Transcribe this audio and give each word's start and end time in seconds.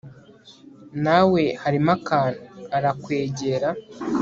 nawe, 1.03 1.43
harimo 1.61 1.91
akantu. 1.97 2.43
arakwegera 2.77 3.69